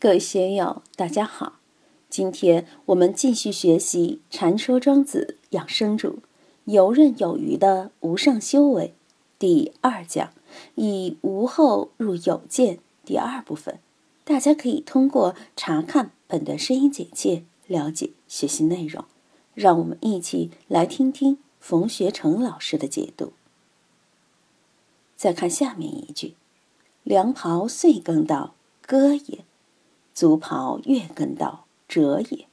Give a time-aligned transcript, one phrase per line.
[0.00, 1.54] 各位学友，大家好！
[2.08, 6.20] 今天我们继续学习《禅说庄子养生主
[6.66, 8.94] 游刃有余的无上修为》
[9.40, 10.32] 第二讲，
[10.76, 13.80] 以无后入有见第二部分。
[14.22, 19.04] 大家可以通过查看本段声音简介了解学习内容。
[19.54, 23.32] 让我们一起来听听冯学成老师的解读。
[25.16, 26.36] 再看下面一句
[27.02, 29.44] ：“凉袍岁更到，歌也。”
[30.18, 32.46] 足袍月更到，折也。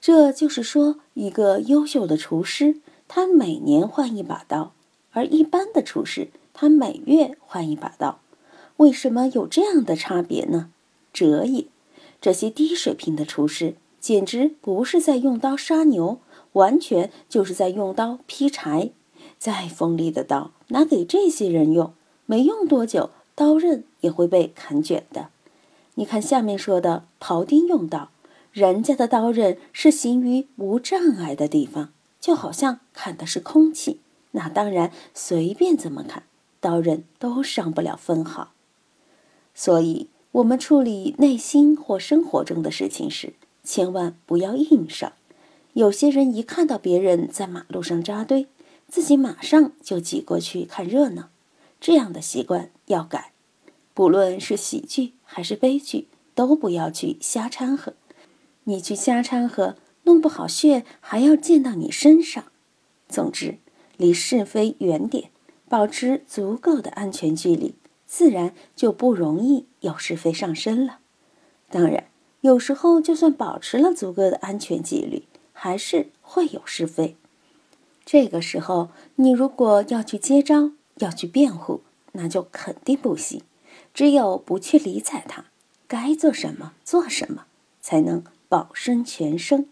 [0.00, 2.76] 这就是说，一个优秀的厨师，
[3.08, 4.70] 他每年换一把刀；
[5.10, 8.20] 而一般的厨师，他每月换一把刀。
[8.76, 10.70] 为什么有这样的差别呢？
[11.12, 11.64] 折也。
[12.20, 16.20] 这些低水平的厨师，简直不是在用刀杀牛，
[16.52, 18.90] 完全就是在用刀劈柴。
[19.36, 21.92] 再锋利的刀，拿给这些人用，
[22.26, 25.30] 没用多久，刀刃也会被砍卷的。
[25.94, 28.10] 你看下面说的庖丁用刀，
[28.52, 34.00] 人家的刀刃是行于无障碍的地方，就好像砍的是空气，
[34.32, 36.24] 那当然随便怎么砍，
[36.60, 38.52] 刀刃都伤不了分毫。
[39.54, 45.12] 所以，我们处理内心或生活中的事情时，千万不要硬上。
[45.74, 48.48] 有些人一看到别人在马路上扎堆，
[48.88, 51.28] 自己马上就挤过去看热闹，
[51.80, 53.30] 这样的习惯要改。
[53.92, 57.94] 不论是喜剧还是悲剧，都不要去瞎掺和。
[58.64, 62.44] 你去瞎掺和，弄不好血还要溅到你身上。
[63.08, 63.58] 总之，
[63.96, 65.30] 离是非远点，
[65.68, 67.74] 保持足够的安全距离，
[68.06, 70.98] 自然就不容易有是非上身了。
[71.70, 72.06] 当然，
[72.40, 77.16] 有时候就算保持了足够的安全纪律，还是会有是非。
[78.04, 83.42] 这个时候，你如果要去接招，要去辩护，那就肯定不行。
[83.94, 85.44] 只有不去理睬他，
[85.86, 87.46] 该做什么做什么，
[87.80, 89.66] 才能保身全生。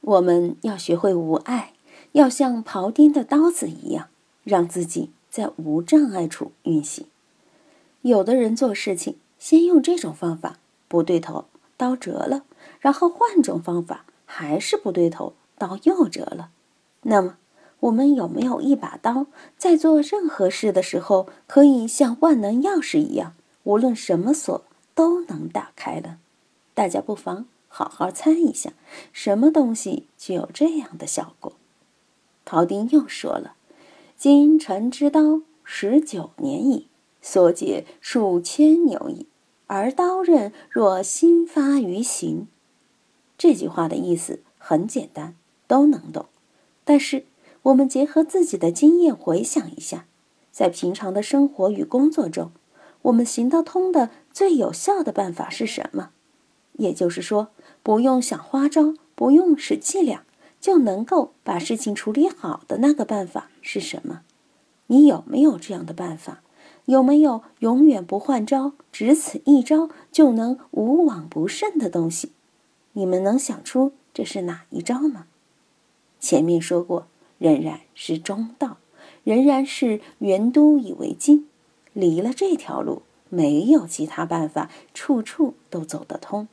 [0.00, 1.74] 我们要学会无碍，
[2.12, 4.08] 要像庖丁的刀子一样，
[4.42, 7.06] 让自己在无障碍处运行。
[8.00, 10.56] 有的人做事情，先用这种方法
[10.88, 11.44] 不对头，
[11.76, 12.44] 刀折了，
[12.80, 16.48] 然后换种方法还是不对头，刀又折了。
[17.02, 17.36] 那么，
[17.80, 19.26] 我们有没有一把刀，
[19.56, 24.62] 在做任何事的时候，可以像万能钥匙一样，无论什么锁
[24.94, 26.18] 都能打开了？
[26.74, 28.74] 大家不妨好好猜一下，
[29.14, 31.54] 什么东西具有这样的效果？
[32.44, 33.54] 庖丁又说了
[34.18, 36.86] ：“今臣之刀十九年矣，
[37.22, 39.26] 所解数千牛矣，
[39.66, 42.46] 而刀刃若新发于形。”
[43.38, 45.34] 这句话的意思很简单，
[45.66, 46.26] 都能懂，
[46.84, 47.24] 但是。
[47.62, 50.06] 我们结合自己的经验回想一下，
[50.50, 52.52] 在平常的生活与工作中，
[53.02, 56.10] 我们行得通的最有效的办法是什么？
[56.74, 57.48] 也就是说，
[57.82, 60.24] 不用想花招，不用使伎俩，
[60.58, 64.22] 就能够把事情处理好的那个办法是什么？
[64.86, 66.42] 你有没有这样的办法？
[66.86, 72.32] 有没有永远不换招，只此一招就能无往不胜的东西？
[72.94, 75.26] 你们能想出这是哪一招吗？
[76.18, 77.06] 前面说过。
[77.40, 78.76] 仍然是中道，
[79.24, 81.46] 仍然是元都以为经。
[81.94, 86.46] 离了这条路，没有其他办法，处处都走得通。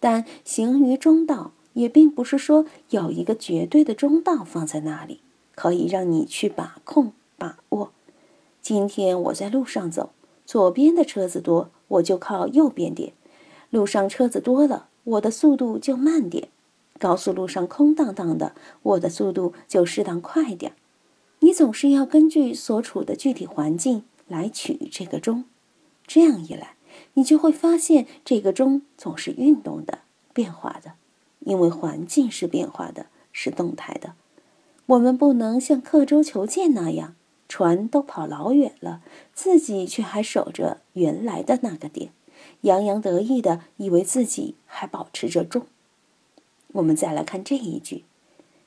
[0.00, 5.20] 但行于中道，也并不是说有一个绝对的中道放在那里，
[5.54, 7.92] 可以让你去把控、把握。
[8.62, 10.10] 今天我在路上走，
[10.46, 13.12] 左边的车子多，我就靠右边点；
[13.68, 16.48] 路上车子多了，我的速度就慢点。
[16.98, 20.72] 高速路上空荡荡的，我的速度就适当快点。
[21.40, 25.44] 你总是要根据所处的具体环境来取这个钟，
[26.06, 26.74] 这样一来，
[27.14, 30.00] 你就会发现这个钟总是运动的、
[30.32, 30.94] 变化的，
[31.40, 34.14] 因为环境是变化的，是动态的。
[34.86, 37.14] 我们不能像刻舟求剑那样，
[37.48, 39.00] 船都跑老远了，
[39.32, 42.10] 自己却还守着原来的那个点，
[42.62, 45.66] 洋洋得意的以为自己还保持着钟。
[46.72, 48.04] 我们再来看这一句：“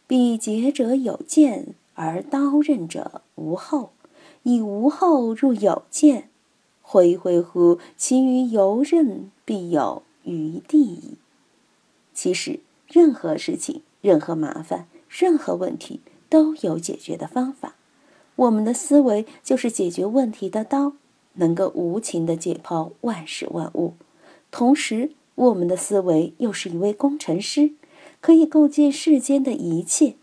[0.08, 3.92] 彼节者有见，而刀刃者无后。
[4.44, 6.30] 以无后入有见，
[6.82, 11.18] 恢恢乎其于游刃，必有余地矣。”
[12.14, 17.76] 其实，任何事情、任何麻烦、任何问题都有解决的方法。
[18.36, 20.94] 我们的思维就是解决问题的刀，
[21.34, 23.94] 能够无情的解剖万事万物。
[24.50, 27.74] 同时，我们的思维又是一位工程师。
[28.22, 30.16] 可以构建世间的一切，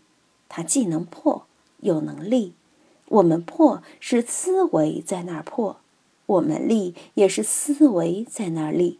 [0.47, 1.45] 它既能破
[1.81, 2.53] 又能立。
[3.09, 5.77] 我们破是思维在那儿破，
[6.25, 8.99] 我们立也是思维在那儿立。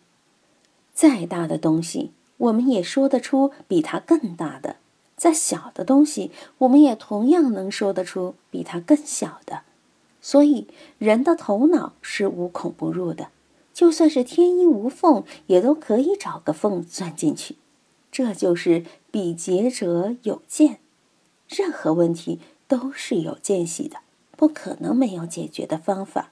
[0.93, 4.75] 再大的东西，我们也说得出比它更大的；
[5.15, 9.61] 再小的东西，我们也同样能说得出比它更小的。
[10.21, 10.67] 所以，
[10.97, 13.29] 人的头脑是无孔不入的，
[13.73, 17.55] 就算是天衣无缝，也都可以找个缝钻进去。
[18.19, 20.79] 这就是比劫者有见，
[21.47, 23.99] 任何问题都是有间隙的，
[24.35, 26.29] 不可能没有解决的方法。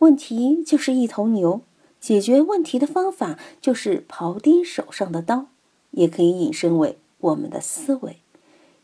[0.00, 1.62] 问题就是一头牛，
[1.98, 5.46] 解决问题的方法就是庖丁手上的刀，
[5.92, 8.18] 也可以引申为我们的思维。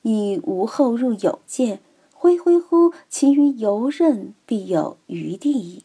[0.01, 1.81] 以无后入有见，
[2.15, 5.85] 恢恢乎其于游刃，必有余地矣。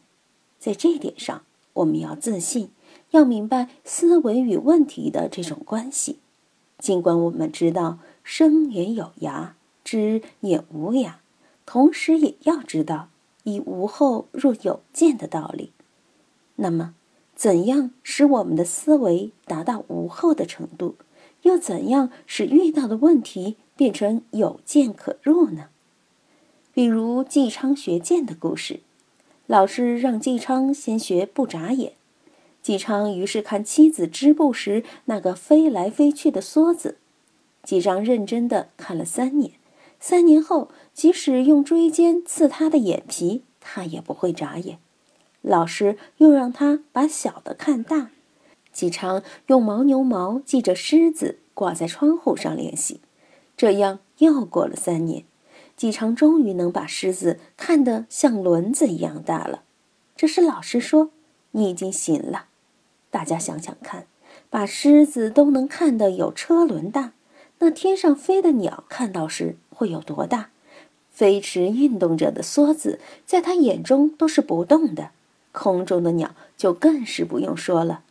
[0.58, 1.42] 在这点上，
[1.74, 2.70] 我们要自信，
[3.10, 6.20] 要明白思维与问题的这种关系。
[6.86, 9.48] 尽管我们知道生也有涯，
[9.82, 11.14] 知也无涯，
[11.66, 13.08] 同时也要知道
[13.42, 15.72] 以无后入有见的道理。
[16.54, 16.94] 那么，
[17.34, 20.94] 怎样使我们的思维达到无后的程度？
[21.42, 25.70] 又怎样使遇到的问题变成有见可入呢？
[26.72, 28.78] 比如纪昌学剑的故事，
[29.48, 31.94] 老师让纪昌先学不眨眼。
[32.66, 36.96] 纪昌于是看妻子织布时那个飞来飞去的梭子，
[37.62, 39.52] 纪昌认真的看了三年。
[40.00, 44.80] 三年后，即使用锥尖刺他的眼皮，他也不会眨眼。
[45.42, 48.10] 老师又让他把小的看大。
[48.72, 53.00] 纪昌用牦牛毛系着狮子挂在窗户上练习，
[53.56, 55.22] 这样又过了三年，
[55.76, 59.62] 纪昌终于能把狮子看得像轮子一样大了。
[60.16, 61.10] 这时老师说
[61.52, 62.46] ：“你已经行了。”
[63.10, 64.06] 大家想想看，
[64.50, 67.12] 把狮子都能看得有车轮大，
[67.60, 70.50] 那天上飞的鸟看到时会有多大？
[71.10, 75.12] 飞驰运动着的梭子，在他眼中都是不动的。
[75.50, 78.02] 空中的鸟就更是不用说了。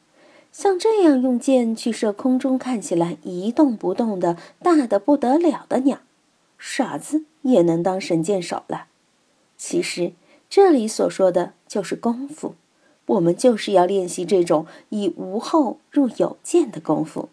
[0.51, 5.99] 像这样用箭去射空中看起来一动不动的大的不得了的鸟，
[6.57, 8.87] 傻子也能当神箭手了。
[9.57, 10.13] 其实
[10.49, 12.55] 这里所说的就是功夫。
[13.07, 17.29] 我们就是要练习这种以无后入有见的功夫。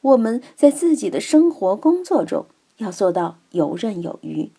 [0.00, 4.50] 我们在自己的生活工作中要做到游刃有余。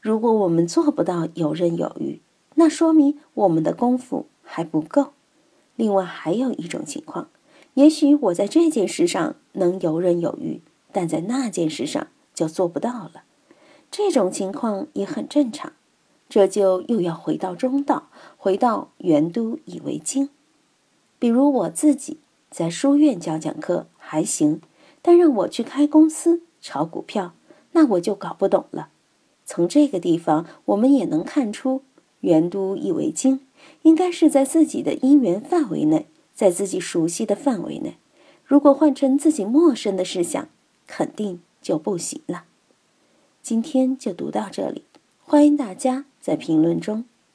[0.00, 2.20] 如果我们做不到游刃有余，
[2.56, 5.12] 那说明我们的功夫还不够。
[5.76, 7.28] 另外还有一种情况，
[7.74, 10.60] 也许我在这件事上能游刃有余，
[10.90, 13.22] 但在那件事上就做不到了。
[13.90, 15.72] 这种情况也很正常。
[16.28, 18.08] 这就又要回到中道，
[18.42, 20.30] 回到元都以为经。
[21.18, 22.16] 比如我自己
[22.50, 24.62] 在书院教讲课还行，
[25.02, 27.34] 但让我去开公司炒股票，
[27.72, 28.88] 那我就搞不懂了。
[29.44, 31.82] 从这个地方，我们也能看出，
[32.20, 33.40] 元都以为经
[33.82, 37.98] 应该是在自己的因缘范围内，在自己熟悉的范围内。
[38.46, 40.48] 如果换成自己陌生的事项，
[40.86, 42.44] 肯定就不行了。
[43.42, 44.84] 今天就读到这里。
[45.22, 47.04] 欢迎大家在评论中